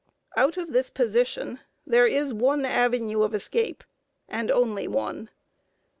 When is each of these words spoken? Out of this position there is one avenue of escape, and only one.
Out 0.35 0.57
of 0.57 0.71
this 0.73 0.89
position 0.89 1.59
there 1.85 2.07
is 2.07 2.33
one 2.33 2.65
avenue 2.65 3.21
of 3.21 3.35
escape, 3.35 3.83
and 4.27 4.49
only 4.49 4.87
one. 4.87 5.29